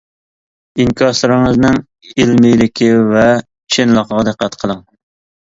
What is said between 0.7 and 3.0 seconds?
ئىنكاسلىرىڭىزنىڭ ئىلمىيلىكى